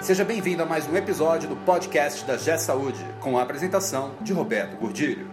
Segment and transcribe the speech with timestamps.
[0.00, 4.32] Seja bem-vindo a mais um episódio do podcast da G Saúde, com a apresentação de
[4.32, 5.28] Roberto Gordilho.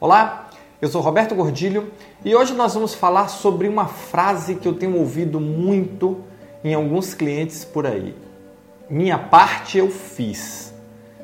[0.00, 0.48] Olá,
[0.80, 1.92] eu sou Roberto Gordilho
[2.24, 6.24] e hoje nós vamos falar sobre uma frase que eu tenho ouvido muito
[6.64, 8.16] em alguns clientes por aí.
[8.88, 10.72] Minha parte eu fiz.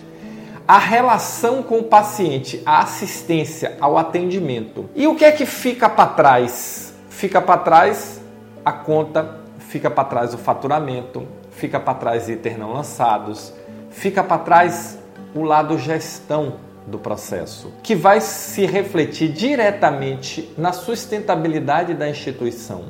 [0.67, 4.91] à relação com o paciente, à assistência, ao atendimento.
[4.95, 6.95] E o que é que fica para trás?
[7.09, 8.21] Fica para trás
[8.65, 13.55] a conta, fica para trás o faturamento, fica para trás itens não lançados,
[13.91, 14.99] fica para trás
[15.35, 22.85] o lado gestão do processo, que vai se refletir diretamente na sustentabilidade da instituição.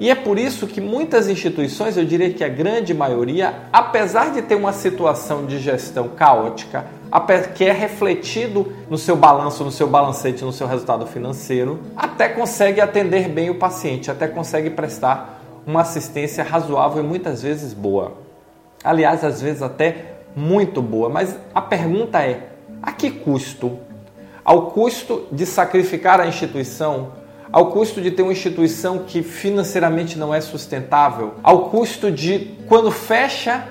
[0.00, 4.42] E é por isso que muitas instituições, eu diria que a grande maioria, apesar de
[4.42, 6.86] ter uma situação de gestão caótica,
[7.54, 12.80] que é refletido no seu balanço, no seu balancete, no seu resultado financeiro, até consegue
[12.80, 18.14] atender bem o paciente, até consegue prestar uma assistência razoável e muitas vezes boa.
[18.82, 21.08] Aliás, às vezes até muito boa.
[21.08, 22.48] Mas a pergunta é:
[22.82, 23.78] a que custo?
[24.44, 27.12] Ao custo de sacrificar a instituição?
[27.52, 31.34] Ao custo de ter uma instituição que financeiramente não é sustentável?
[31.42, 33.68] Ao custo de, quando fecha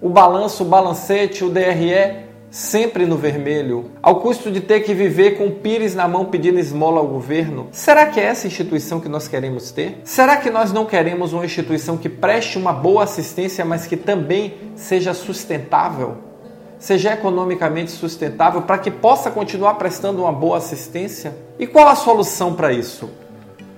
[0.00, 5.36] o balanço, o balancete, o DRE, sempre no vermelho, ao custo de ter que viver
[5.36, 7.66] com o pires na mão pedindo esmola ao governo?
[7.72, 10.00] Será que é essa instituição que nós queremos ter?
[10.04, 14.54] Será que nós não queremos uma instituição que preste uma boa assistência, mas que também
[14.76, 16.33] seja sustentável?
[16.78, 21.36] Seja economicamente sustentável para que possa continuar prestando uma boa assistência?
[21.58, 23.10] E qual a solução para isso?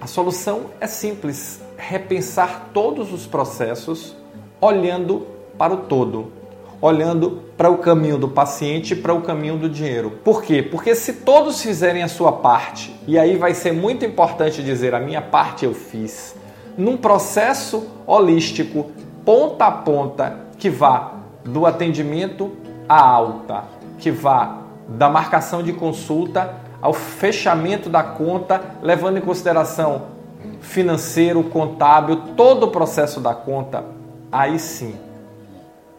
[0.00, 4.16] A solução é simples: repensar todos os processos
[4.60, 5.26] olhando
[5.58, 6.32] para o todo,
[6.80, 10.18] olhando para o caminho do paciente e para o caminho do dinheiro.
[10.22, 10.62] Por quê?
[10.62, 15.00] Porque se todos fizerem a sua parte, e aí vai ser muito importante dizer a
[15.00, 16.34] minha parte eu fiz,
[16.76, 18.90] num processo holístico,
[19.24, 21.14] ponta a ponta, que vá
[21.44, 22.52] do atendimento
[22.88, 23.64] a alta,
[23.98, 30.14] que vá da marcação de consulta ao fechamento da conta, levando em consideração
[30.60, 33.84] financeiro, contábil, todo o processo da conta,
[34.30, 34.94] aí sim,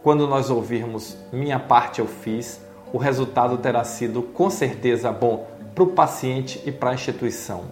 [0.01, 2.61] quando nós ouvirmos minha parte eu fiz,
[2.93, 7.63] o resultado terá sido com certeza bom para o paciente e para a instituição.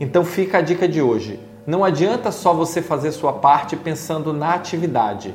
[0.00, 1.38] Então fica a dica de hoje.
[1.66, 5.34] Não adianta só você fazer sua parte pensando na atividade.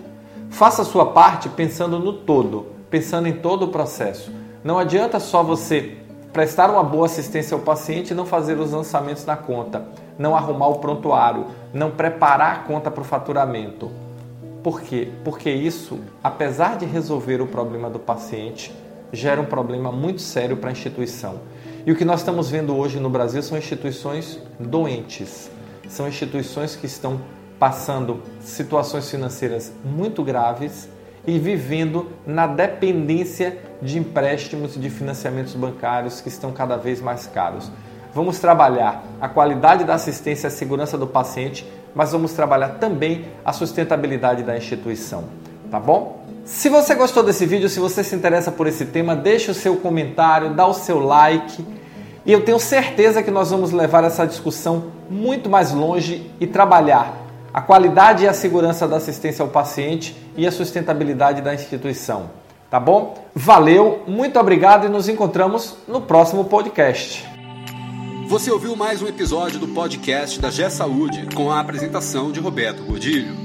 [0.50, 4.32] Faça sua parte pensando no todo pensando em todo o processo.
[4.64, 5.98] Não adianta só você
[6.32, 10.68] prestar uma boa assistência ao paciente e não fazer os lançamentos na conta, não arrumar
[10.68, 13.90] o prontuário, não preparar a conta para o faturamento.
[14.62, 15.08] Por quê?
[15.24, 18.72] Porque isso, apesar de resolver o problema do paciente,
[19.12, 21.40] gera um problema muito sério para a instituição.
[21.88, 25.50] E o que nós estamos vendo hoje no Brasil são instituições doentes,
[25.90, 27.20] são instituições que estão
[27.58, 30.88] passando situações financeiras muito graves
[31.26, 37.26] e vivendo na dependência de empréstimos e de financiamentos bancários que estão cada vez mais
[37.28, 37.72] caros.
[38.14, 41.66] Vamos trabalhar a qualidade da assistência e a segurança do paciente,
[41.96, 45.26] mas vamos trabalhar também a sustentabilidade da instituição,
[45.72, 46.24] tá bom?
[46.46, 49.78] Se você gostou desse vídeo, se você se interessa por esse tema, deixe o seu
[49.78, 51.66] comentário, dá o seu like.
[52.26, 57.23] E eu tenho certeza que nós vamos levar essa discussão muito mais longe e trabalhar
[57.54, 62.32] a qualidade e a segurança da assistência ao paciente e a sustentabilidade da instituição.
[62.70, 63.28] Tá bom?
[63.36, 67.24] Valeu, muito obrigado e nos encontramos no próximo podcast.
[68.28, 72.84] Você ouviu mais um episódio do podcast da G Saúde com a apresentação de Roberto
[72.84, 73.36] Godilho.